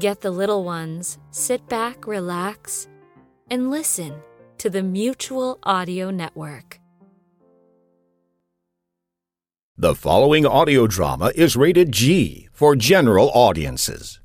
Get 0.00 0.22
the 0.22 0.32
little 0.32 0.64
ones, 0.64 1.18
sit 1.30 1.68
back, 1.68 2.08
relax, 2.08 2.88
and 3.48 3.70
listen 3.70 4.14
to 4.58 4.68
the 4.68 4.82
Mutual 4.82 5.60
Audio 5.62 6.10
Network. 6.10 6.80
The 9.76 9.94
following 9.94 10.46
audio 10.46 10.88
drama 10.88 11.30
is 11.36 11.56
rated 11.56 11.92
G 11.92 12.48
for 12.52 12.74
general 12.74 13.30
audiences. 13.34 14.20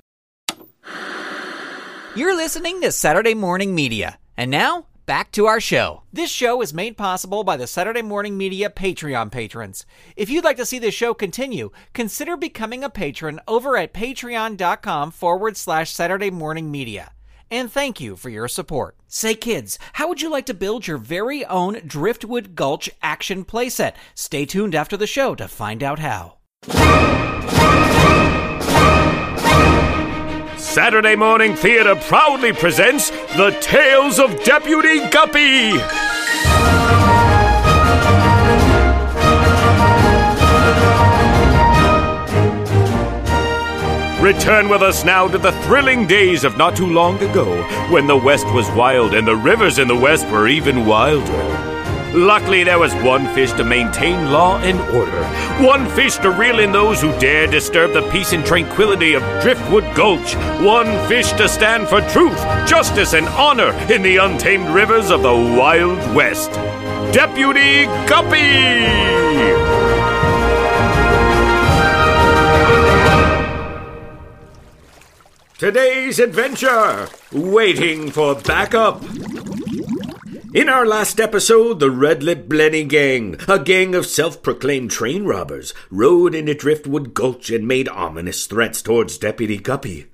You're 2.16 2.36
listening 2.36 2.80
to 2.80 2.90
Saturday 2.90 3.34
Morning 3.34 3.72
Media. 3.72 4.18
And 4.36 4.50
now, 4.50 4.86
back 5.10 5.32
to 5.32 5.46
our 5.46 5.58
show. 5.58 6.04
This 6.12 6.30
show 6.30 6.62
is 6.62 6.72
made 6.72 6.96
possible 6.96 7.42
by 7.42 7.56
the 7.56 7.66
Saturday 7.66 8.00
Morning 8.00 8.38
Media 8.38 8.70
Patreon 8.70 9.32
patrons. 9.32 9.84
If 10.14 10.30
you'd 10.30 10.44
like 10.44 10.56
to 10.58 10.64
see 10.64 10.78
the 10.78 10.92
show 10.92 11.14
continue, 11.14 11.72
consider 11.92 12.36
becoming 12.36 12.84
a 12.84 12.90
patron 12.90 13.40
over 13.48 13.76
at 13.76 13.92
patreon.com 13.92 15.10
forward 15.10 15.56
slash 15.56 15.90
Saturday 15.90 16.30
Morning 16.30 16.70
Media. 16.70 17.10
And 17.50 17.72
thank 17.72 18.00
you 18.00 18.14
for 18.14 18.28
your 18.28 18.46
support. 18.46 18.96
Say, 19.08 19.34
kids, 19.34 19.80
how 19.94 20.06
would 20.06 20.22
you 20.22 20.30
like 20.30 20.46
to 20.46 20.54
build 20.54 20.86
your 20.86 20.98
very 20.98 21.44
own 21.44 21.80
Driftwood 21.84 22.54
Gulch 22.54 22.88
action 23.02 23.44
playset? 23.44 23.94
Stay 24.14 24.46
tuned 24.46 24.76
after 24.76 24.96
the 24.96 25.08
show 25.08 25.34
to 25.34 25.48
find 25.48 25.82
out 25.82 25.98
how. 25.98 26.36
Saturday 30.70 31.16
Morning 31.16 31.56
Theater 31.56 31.96
proudly 31.96 32.52
presents 32.52 33.10
The 33.10 33.50
Tales 33.60 34.20
of 34.20 34.44
Deputy 34.44 35.00
Guppy. 35.08 35.72
Return 44.22 44.68
with 44.68 44.82
us 44.82 45.04
now 45.04 45.26
to 45.26 45.38
the 45.38 45.50
thrilling 45.64 46.06
days 46.06 46.44
of 46.44 46.56
not 46.56 46.76
too 46.76 46.86
long 46.86 47.16
ago 47.16 47.60
when 47.90 48.06
the 48.06 48.16
West 48.16 48.46
was 48.54 48.70
wild 48.70 49.12
and 49.12 49.26
the 49.26 49.34
rivers 49.34 49.80
in 49.80 49.88
the 49.88 49.96
West 49.96 50.28
were 50.28 50.46
even 50.46 50.86
wilder. 50.86 51.69
Luckily, 52.12 52.64
there 52.64 52.78
was 52.80 52.92
one 52.96 53.32
fish 53.34 53.52
to 53.52 53.62
maintain 53.62 54.32
law 54.32 54.58
and 54.58 54.80
order, 54.96 55.24
one 55.64 55.88
fish 55.90 56.16
to 56.18 56.30
reel 56.30 56.58
in 56.58 56.72
those 56.72 57.00
who 57.00 57.16
dare 57.20 57.46
disturb 57.46 57.92
the 57.92 58.02
peace 58.10 58.32
and 58.32 58.44
tranquility 58.44 59.14
of 59.14 59.22
Driftwood 59.42 59.84
Gulch, 59.94 60.34
one 60.60 60.86
fish 61.06 61.30
to 61.32 61.48
stand 61.48 61.88
for 61.88 62.00
truth, 62.08 62.38
justice, 62.66 63.14
and 63.14 63.28
honor 63.28 63.72
in 63.92 64.02
the 64.02 64.16
untamed 64.16 64.68
rivers 64.70 65.10
of 65.10 65.22
the 65.22 65.32
Wild 65.32 65.98
West. 66.16 66.50
Deputy 67.12 67.84
Guppy! 68.06 69.20
Today's 75.58 76.18
adventure 76.18 77.08
waiting 77.32 78.10
for 78.10 78.34
backup. 78.34 79.00
In 80.52 80.68
our 80.68 80.84
last 80.84 81.20
episode, 81.20 81.78
the 81.78 81.92
Red 81.92 82.24
Lip 82.24 82.48
Blenny 82.48 82.86
Gang, 82.88 83.36
a 83.46 83.56
gang 83.56 83.94
of 83.94 84.04
self 84.04 84.42
proclaimed 84.42 84.90
train 84.90 85.24
robbers, 85.24 85.72
rode 85.92 86.34
into 86.34 86.54
Driftwood 86.54 87.14
Gulch 87.14 87.50
and 87.50 87.68
made 87.68 87.88
ominous 87.88 88.46
threats 88.46 88.82
towards 88.82 89.16
Deputy 89.16 89.58
Guppy. 89.58 90.06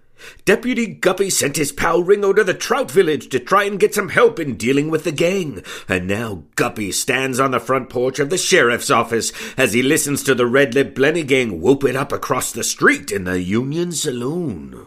Deputy 0.44 0.88
Guppy 0.88 1.30
sent 1.30 1.56
his 1.56 1.72
pal 1.72 2.02
Ringo 2.02 2.34
to 2.34 2.44
the 2.44 2.52
Trout 2.52 2.90
Village 2.90 3.30
to 3.30 3.40
try 3.40 3.64
and 3.64 3.80
get 3.80 3.94
some 3.94 4.10
help 4.10 4.38
in 4.38 4.58
dealing 4.58 4.90
with 4.90 5.04
the 5.04 5.12
gang. 5.12 5.62
And 5.88 6.06
now 6.06 6.42
Guppy 6.54 6.92
stands 6.92 7.40
on 7.40 7.52
the 7.52 7.58
front 7.58 7.88
porch 7.88 8.18
of 8.18 8.28
the 8.28 8.36
sheriff's 8.36 8.90
office 8.90 9.32
as 9.56 9.72
he 9.72 9.82
listens 9.82 10.22
to 10.24 10.34
the 10.34 10.46
Red 10.46 10.74
Lip 10.74 10.94
Blenny 10.94 11.26
Gang 11.26 11.62
whoop 11.62 11.82
it 11.82 11.96
up 11.96 12.12
across 12.12 12.52
the 12.52 12.64
street 12.64 13.10
in 13.10 13.24
the 13.24 13.40
Union 13.40 13.90
Saloon. 13.90 14.86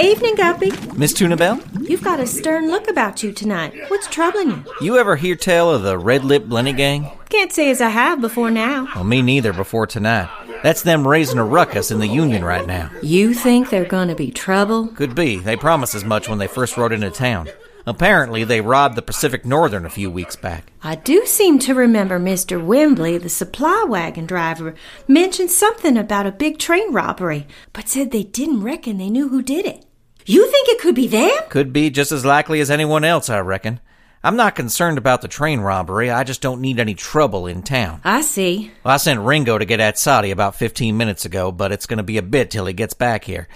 Evening, 0.00 0.34
Guppy. 0.36 0.70
Miss 0.96 1.12
Tunabell, 1.12 1.60
You've 1.88 2.02
got 2.02 2.20
a 2.20 2.26
stern 2.26 2.68
look 2.68 2.88
about 2.88 3.22
you 3.22 3.32
tonight. 3.32 3.74
What's 3.88 4.06
troubling 4.06 4.50
you? 4.50 4.64
you 4.80 4.98
ever 4.98 5.16
hear 5.16 5.34
tell 5.36 5.70
of 5.70 5.82
the 5.82 5.98
Red 5.98 6.24
Lip 6.24 6.44
Blenny 6.44 6.76
Gang? 6.76 7.10
Can't 7.28 7.52
say 7.52 7.70
as 7.70 7.80
I 7.80 7.88
have 7.90 8.20
before 8.20 8.50
now. 8.50 8.88
Well, 8.94 9.04
me 9.04 9.22
neither 9.22 9.52
before 9.52 9.86
tonight. 9.86 10.30
That's 10.62 10.82
them 10.82 11.06
raising 11.06 11.38
a 11.38 11.44
ruckus 11.44 11.90
in 11.90 11.98
the 11.98 12.08
Union 12.08 12.44
right 12.44 12.66
now. 12.66 12.90
You 13.02 13.34
think 13.34 13.68
they're 13.70 13.84
gonna 13.84 14.14
be 14.14 14.30
trouble? 14.30 14.88
Could 14.88 15.14
be. 15.14 15.36
They 15.38 15.56
promised 15.56 15.94
as 15.94 16.04
much 16.04 16.28
when 16.28 16.38
they 16.38 16.46
first 16.46 16.76
rode 16.76 16.92
into 16.92 17.10
town. 17.10 17.48
Apparently, 17.86 18.44
they 18.44 18.60
robbed 18.60 18.96
the 18.96 19.02
Pacific 19.02 19.44
Northern 19.44 19.84
a 19.84 19.90
few 19.90 20.10
weeks 20.10 20.36
back. 20.36 20.72
I 20.82 20.94
do 20.94 21.26
seem 21.26 21.58
to 21.60 21.74
remember 21.74 22.18
Mr. 22.18 22.64
Wembley, 22.64 23.18
the 23.18 23.28
supply 23.28 23.84
wagon 23.86 24.24
driver, 24.24 24.74
mentioned 25.06 25.50
something 25.50 25.96
about 25.96 26.26
a 26.26 26.32
big 26.32 26.58
train 26.58 26.92
robbery, 26.92 27.46
but 27.72 27.88
said 27.88 28.10
they 28.10 28.22
didn't 28.22 28.62
reckon 28.62 28.96
they 28.96 29.10
knew 29.10 29.28
who 29.28 29.42
did 29.42 29.66
it. 29.66 29.84
You 30.24 30.50
think 30.50 30.68
it 30.68 30.80
could 30.80 30.94
be 30.94 31.06
them? 31.06 31.30
Could 31.50 31.72
be 31.72 31.90
just 31.90 32.10
as 32.10 32.24
likely 32.24 32.60
as 32.60 32.70
anyone 32.70 33.04
else, 33.04 33.28
I 33.28 33.40
reckon. 33.40 33.80
I'm 34.22 34.36
not 34.36 34.54
concerned 34.54 34.96
about 34.96 35.20
the 35.20 35.28
train 35.28 35.60
robbery. 35.60 36.10
I 36.10 36.24
just 36.24 36.40
don't 36.40 36.62
need 36.62 36.80
any 36.80 36.94
trouble 36.94 37.46
in 37.46 37.62
town. 37.62 38.00
I 38.04 38.22
see. 38.22 38.72
Well, 38.82 38.94
I 38.94 38.96
sent 38.96 39.20
Ringo 39.20 39.58
to 39.58 39.66
get 39.66 39.80
Atsani 39.80 40.32
about 40.32 40.54
15 40.54 40.96
minutes 40.96 41.26
ago, 41.26 41.52
but 41.52 41.72
it's 41.72 41.84
going 41.84 41.98
to 41.98 42.02
be 42.02 42.16
a 42.16 42.22
bit 42.22 42.50
till 42.50 42.64
he 42.64 42.72
gets 42.72 42.94
back 42.94 43.24
here. 43.24 43.48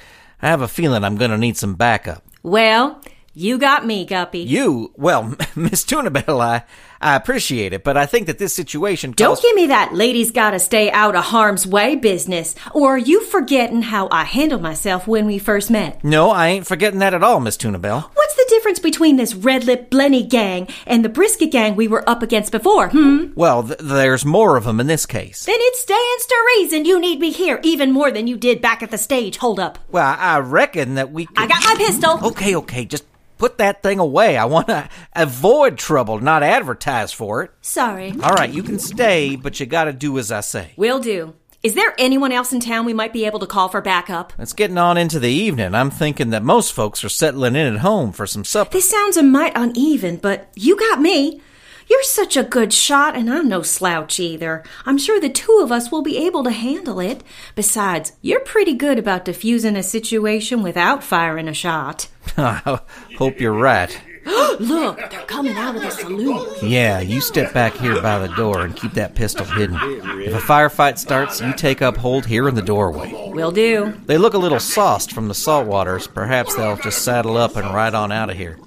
I 0.42 0.48
have 0.48 0.60
a 0.60 0.68
feeling 0.68 1.04
I'm 1.04 1.16
going 1.16 1.30
to 1.30 1.38
need 1.38 1.56
some 1.56 1.74
backup. 1.74 2.22
Well, 2.42 3.00
you 3.38 3.56
got 3.56 3.86
me, 3.86 4.04
Guppy. 4.04 4.40
You, 4.40 4.92
well, 4.96 5.22
Miss 5.54 5.84
Tunabell, 5.84 6.40
I, 6.40 6.64
I 7.00 7.14
appreciate 7.14 7.72
it, 7.72 7.84
but 7.84 7.96
I 7.96 8.04
think 8.04 8.26
that 8.26 8.38
this 8.38 8.52
situation 8.52 9.12
Don't 9.12 9.40
give 9.40 9.54
me 9.54 9.68
that 9.68 9.94
ladies 9.94 10.32
gotta 10.32 10.58
stay 10.58 10.90
out 10.90 11.14
of 11.14 11.22
harm's 11.22 11.64
way 11.64 11.94
business, 11.94 12.56
or 12.74 12.96
are 12.96 12.98
you 12.98 13.22
forgetting 13.22 13.82
how 13.82 14.08
I 14.10 14.24
handled 14.24 14.62
myself 14.62 15.06
when 15.06 15.24
we 15.26 15.38
first 15.38 15.70
met? 15.70 16.02
No, 16.02 16.30
I 16.30 16.48
ain't 16.48 16.66
forgetting 16.66 16.98
that 16.98 17.14
at 17.14 17.22
all, 17.22 17.38
Miss 17.38 17.56
Tunabell. 17.56 18.10
What's 18.12 18.34
the 18.34 18.46
difference 18.48 18.80
between 18.80 19.14
this 19.14 19.36
Red 19.36 19.64
Lip 19.66 19.88
Blenny 19.88 20.28
gang 20.28 20.66
and 20.84 21.04
the 21.04 21.08
Brisket 21.08 21.52
gang 21.52 21.76
we 21.76 21.86
were 21.86 22.08
up 22.10 22.24
against 22.24 22.50
before, 22.50 22.88
hmm? 22.88 23.26
Well, 23.36 23.62
th- 23.62 23.78
there's 23.78 24.24
more 24.24 24.56
of 24.56 24.64
them 24.64 24.80
in 24.80 24.88
this 24.88 25.06
case. 25.06 25.44
Then 25.44 25.54
it 25.56 25.76
stands 25.76 26.26
to 26.26 26.44
reason 26.56 26.84
you 26.84 26.98
need 26.98 27.20
me 27.20 27.30
here 27.30 27.60
even 27.62 27.92
more 27.92 28.10
than 28.10 28.26
you 28.26 28.36
did 28.36 28.60
back 28.60 28.82
at 28.82 28.90
the 28.90 28.98
stage. 28.98 29.36
Hold 29.36 29.60
up. 29.60 29.78
Well, 29.92 30.16
I 30.18 30.40
reckon 30.40 30.96
that 30.96 31.12
we 31.12 31.26
could... 31.26 31.38
I 31.38 31.46
got 31.46 31.62
my 31.62 31.76
pistol. 31.76 32.18
Okay, 32.26 32.56
okay, 32.56 32.84
just 32.84 33.04
put 33.38 33.58
that 33.58 33.82
thing 33.82 33.98
away. 33.98 34.36
I 34.36 34.44
want 34.44 34.68
to 34.68 34.88
avoid 35.14 35.78
trouble, 35.78 36.18
not 36.20 36.42
advertise 36.42 37.12
for 37.12 37.42
it. 37.42 37.50
Sorry. 37.60 38.14
All 38.22 38.34
right, 38.34 38.50
you 38.50 38.62
can 38.62 38.78
stay, 38.78 39.36
but 39.36 39.58
you 39.60 39.66
gotta 39.66 39.92
do 39.92 40.18
as 40.18 40.30
I 40.30 40.40
say. 40.40 40.72
Will 40.76 41.00
do. 41.00 41.34
Is 41.60 41.74
there 41.74 41.92
anyone 41.98 42.30
else 42.30 42.52
in 42.52 42.60
town 42.60 42.86
we 42.86 42.92
might 42.92 43.12
be 43.12 43.26
able 43.26 43.40
to 43.40 43.46
call 43.46 43.68
for 43.68 43.80
backup? 43.80 44.32
It's 44.38 44.52
getting 44.52 44.78
on 44.78 44.96
into 44.96 45.18
the 45.18 45.30
evening. 45.30 45.74
I'm 45.74 45.90
thinking 45.90 46.30
that 46.30 46.44
most 46.44 46.72
folks 46.72 47.02
are 47.02 47.08
settling 47.08 47.56
in 47.56 47.74
at 47.74 47.80
home 47.80 48.12
for 48.12 48.28
some 48.28 48.44
supper. 48.44 48.70
This 48.70 48.88
sounds 48.88 49.16
a 49.16 49.24
mite 49.24 49.54
uneven, 49.56 50.18
but 50.18 50.50
you 50.54 50.76
got 50.76 51.00
me. 51.00 51.40
You're 51.88 52.02
such 52.02 52.36
a 52.36 52.42
good 52.42 52.72
shot, 52.72 53.16
and 53.16 53.30
I'm 53.30 53.48
no 53.48 53.62
slouch 53.62 54.20
either. 54.20 54.62
I'm 54.84 54.98
sure 54.98 55.18
the 55.18 55.30
two 55.30 55.60
of 55.62 55.72
us 55.72 55.90
will 55.90 56.02
be 56.02 56.18
able 56.18 56.44
to 56.44 56.50
handle 56.50 57.00
it. 57.00 57.22
Besides, 57.54 58.12
you're 58.20 58.40
pretty 58.40 58.74
good 58.74 58.98
about 58.98 59.24
diffusing 59.24 59.74
a 59.74 59.82
situation 59.82 60.62
without 60.62 61.02
firing 61.02 61.48
a 61.48 61.54
shot. 61.54 62.08
I 62.36 62.80
hope 63.16 63.40
you're 63.40 63.52
right. 63.52 63.98
Look, 64.60 64.98
they're 65.10 65.24
coming 65.24 65.56
out 65.56 65.76
of 65.76 65.82
the 65.82 65.90
saloon. 65.90 66.46
Yeah, 66.62 67.00
you 67.00 67.22
step 67.22 67.54
back 67.54 67.72
here 67.74 68.02
by 68.02 68.18
the 68.18 68.34
door 68.34 68.64
and 68.64 68.76
keep 68.76 68.92
that 68.92 69.14
pistol 69.14 69.46
hidden. 69.46 69.78
If 70.20 70.34
a 70.34 70.38
firefight 70.38 70.98
starts, 70.98 71.40
you 71.40 71.54
take 71.54 71.80
up 71.80 71.96
hold 71.96 72.26
here 72.26 72.48
in 72.48 72.54
the 72.54 72.60
doorway. 72.60 73.12
Will 73.32 73.52
do. 73.52 73.94
They 74.04 74.18
look 74.18 74.34
a 74.34 74.38
little 74.38 74.60
sauced 74.60 75.12
from 75.12 75.28
the 75.28 75.34
salt 75.34 75.66
waters. 75.66 76.06
Perhaps 76.06 76.54
they'll 76.56 76.76
just 76.76 77.02
saddle 77.02 77.38
up 77.38 77.56
and 77.56 77.72
ride 77.72 77.94
on 77.94 78.12
out 78.12 78.28
of 78.28 78.36
here. 78.36 78.58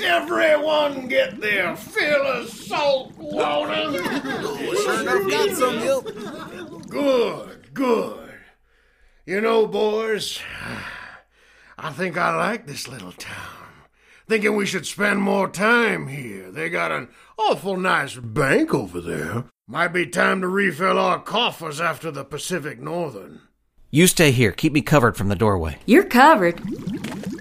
Everyone 0.00 1.08
get 1.08 1.40
their 1.40 1.76
fill 1.76 2.26
of 2.26 2.48
salt 2.48 3.12
water. 3.18 3.92
Good, 6.88 7.74
good. 7.74 8.30
You 9.26 9.40
know, 9.40 9.66
boys, 9.66 10.40
I 11.78 11.90
think 11.90 12.16
I 12.16 12.34
like 12.36 12.66
this 12.66 12.88
little 12.88 13.12
town. 13.12 13.58
Thinking 14.28 14.56
we 14.56 14.66
should 14.66 14.86
spend 14.86 15.20
more 15.20 15.48
time 15.48 16.08
here. 16.08 16.50
They 16.50 16.70
got 16.70 16.92
an 16.92 17.08
awful 17.38 17.76
nice 17.76 18.16
bank 18.16 18.72
over 18.72 19.00
there. 19.00 19.44
Might 19.66 19.88
be 19.88 20.06
time 20.06 20.40
to 20.40 20.48
refill 20.48 20.98
our 20.98 21.20
coffers 21.20 21.80
after 21.80 22.10
the 22.10 22.24
Pacific 22.24 22.80
Northern. 22.80 23.40
You 23.90 24.06
stay 24.06 24.30
here. 24.30 24.52
Keep 24.52 24.72
me 24.72 24.80
covered 24.80 25.16
from 25.16 25.28
the 25.28 25.36
doorway. 25.36 25.78
You're 25.86 26.04
covered. 26.04 26.60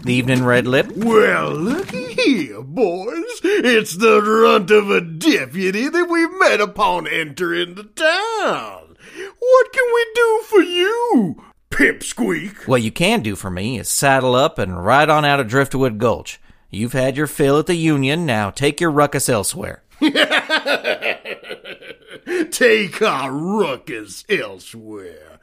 The 0.03 0.13
evening 0.15 0.43
red 0.43 0.65
lip. 0.65 0.91
Well, 0.95 1.51
looky 1.51 2.13
here, 2.13 2.61
boys. 2.63 3.39
It's 3.43 3.95
the 3.97 4.19
runt 4.21 4.71
of 4.71 4.89
a 4.89 4.99
deputy 4.99 5.89
that 5.89 6.09
we've 6.09 6.39
met 6.39 6.59
upon 6.59 7.07
entering 7.07 7.75
the 7.75 7.83
town. 7.83 8.97
What 9.39 9.73
can 9.73 9.85
we 9.93 10.05
do 10.15 10.41
for 10.47 10.61
you, 10.61 11.43
pipsqueak? 11.69 12.67
What 12.67 12.81
you 12.81 12.91
can 12.91 13.21
do 13.21 13.35
for 13.35 13.51
me 13.51 13.77
is 13.77 13.89
saddle 13.89 14.33
up 14.33 14.57
and 14.57 14.83
ride 14.83 15.09
on 15.09 15.23
out 15.23 15.39
of 15.39 15.47
Driftwood 15.47 15.99
Gulch. 15.99 16.39
You've 16.71 16.93
had 16.93 17.15
your 17.15 17.27
fill 17.27 17.59
at 17.59 17.67
the 17.67 17.75
Union, 17.75 18.25
now 18.25 18.49
take 18.49 18.81
your 18.81 18.91
ruckus 18.91 19.29
elsewhere. 19.29 19.83
Take 22.51 23.01
our 23.01 23.31
ruckus 23.31 24.23
elsewhere. 24.29 25.39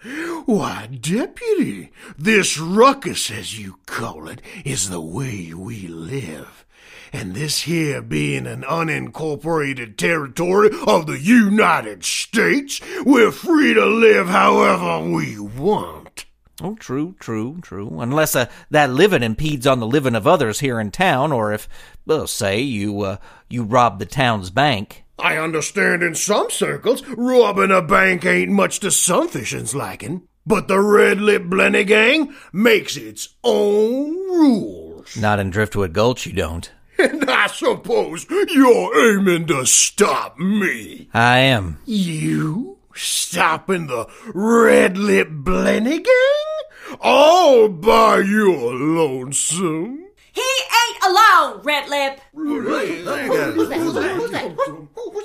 Why, 0.47 0.87
deputy, 0.87 1.91
this 2.17 2.59
ruckus, 2.59 3.31
as 3.31 3.59
you 3.59 3.79
call 3.87 4.29
it, 4.29 4.41
is 4.65 4.91
the 4.91 5.01
way 5.01 5.53
we 5.55 5.89
live. 5.89 6.65
And 7.13 7.35
this 7.35 7.63
here 7.63 8.03
being 8.03 8.47
an 8.47 8.63
unincorporated 8.63 9.97
territory 9.97 10.71
of 10.87 11.07
the 11.07 11.19
United 11.19 12.05
States, 12.05 12.81
we're 13.05 13.33
free 13.33 13.75
to 13.75 13.87
live 13.87 14.29
however 14.29 15.09
we 15.09 15.39
want. 15.39 16.27
Oh, 16.61 16.75
true, 16.75 17.15
true, 17.21 17.59
true. 17.63 18.01
Unless 18.01 18.35
uh, 18.35 18.47
that 18.71 18.91
living 18.91 19.23
impedes 19.23 19.67
on 19.67 19.81
the 19.81 19.87
living 19.87 20.15
of 20.15 20.27
others 20.27 20.61
here 20.61 20.81
in 20.81 20.91
town, 20.91 21.33
or 21.33 21.53
if, 21.53 21.69
well, 22.05 22.27
say 22.27 22.61
you 22.61 23.01
uh, 23.03 23.17
you 23.49 23.63
rob 23.63 23.99
the 23.99 24.07
town's 24.07 24.51
bank. 24.51 25.05
I 25.19 25.37
understand 25.37 26.03
in 26.03 26.15
some 26.15 26.50
circles, 26.50 27.03
robbing 27.09 27.70
a 27.70 27.82
bank 27.82 28.25
ain't 28.25 28.53
much 28.53 28.81
to 28.81 28.91
some 28.91 29.29
fishin's 29.29 29.75
liking. 29.75 30.23
But 30.47 30.69
the 30.69 30.81
Red 30.81 31.20
Lip 31.20 31.43
Blenny 31.44 31.87
Gang 31.87 32.35
makes 32.53 32.97
its 32.97 33.29
own 33.44 34.15
rules. 34.15 35.17
Not 35.17 35.38
in 35.41 35.50
Driftwood 35.50 35.93
Gulch, 35.93 36.26
you 36.26 36.32
don't. 36.32 36.70
And 37.00 37.31
I 37.31 37.47
suppose 37.47 38.26
you're 38.29 39.19
aiming 39.19 39.47
to 39.47 39.65
stop 39.67 40.37
me. 40.37 41.09
I 41.15 41.38
am. 41.38 41.79
You 41.87 42.79
stopping 42.93 43.87
the 43.87 44.09
Red 44.35 44.99
Lip 44.99 45.29
Blenny 45.29 46.03
Gang? 46.03 46.97
All 47.00 47.69
by 47.69 48.19
your 48.19 48.75
lonesome? 48.75 50.07
He 50.38 50.44
ain't 50.82 51.05
alone, 51.05 51.62
Red 51.64 51.88
Lip. 51.88 52.20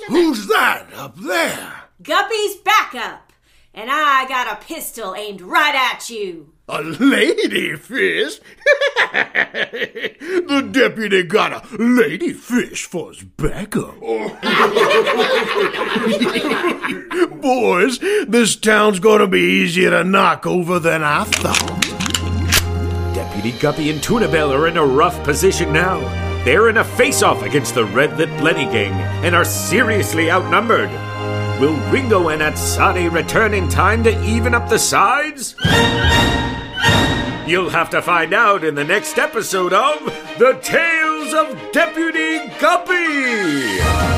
Who's 0.08 0.46
that 0.48 0.88
up 0.94 1.14
there? 1.16 1.82
Guppy's 2.02 2.56
backup. 2.56 3.32
And 3.72 3.90
I 3.92 4.26
got 4.28 4.52
a 4.52 4.56
pistol 4.64 5.14
aimed 5.14 5.40
right 5.40 5.74
at 5.74 6.10
you. 6.10 6.52
A 6.68 6.82
lady 6.82 7.76
fish? 7.76 8.40
the 9.12 10.68
deputy 10.72 11.22
got 11.22 11.52
a 11.52 11.62
lady 11.76 12.32
fish 12.32 12.86
for 12.86 13.12
his 13.12 13.22
backup. 13.22 14.00
Boys, 17.40 17.98
this 17.98 18.56
town's 18.56 18.98
gonna 18.98 19.28
be 19.28 19.40
easier 19.40 19.90
to 19.90 20.02
knock 20.02 20.46
over 20.46 20.78
than 20.78 21.04
I 21.04 21.24
thought. 21.24 21.84
Deputy 23.14 23.52
Guppy 23.52 23.90
and 23.90 24.02
Tuna 24.02 24.28
Bell 24.28 24.52
are 24.52 24.66
in 24.66 24.76
a 24.76 24.84
rough 24.84 25.22
position 25.22 25.72
now. 25.72 26.00
They're 26.44 26.68
in 26.68 26.78
a 26.78 26.84
face-off 26.84 27.42
against 27.42 27.74
the 27.74 27.84
Red 27.84 28.18
Lip 28.18 28.28
Blenny 28.30 28.70
Gang 28.70 28.92
and 29.24 29.34
are 29.36 29.44
seriously 29.44 30.30
outnumbered. 30.30 30.90
Will 31.60 31.76
Ringo 31.92 32.28
and 32.28 32.42
Atsani 32.42 33.10
return 33.10 33.54
in 33.54 33.68
time 33.68 34.02
to 34.04 34.24
even 34.24 34.52
up 34.52 34.68
the 34.68 34.78
sides? 34.78 35.54
You'll 37.46 37.70
have 37.70 37.90
to 37.90 38.02
find 38.02 38.34
out 38.34 38.64
in 38.64 38.74
the 38.74 38.84
next 38.84 39.16
episode 39.16 39.72
of 39.72 40.04
The 40.38 40.58
Tales 40.62 41.32
of 41.32 41.72
Deputy 41.72 42.48
Guppy! 42.58 44.13